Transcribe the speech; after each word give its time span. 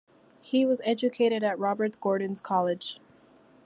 He 0.41 0.65
was 0.65 0.81
educated 0.83 1.43
at 1.43 1.59
Robert 1.59 1.97
Gordon's 2.01 2.41
College. 2.41 2.99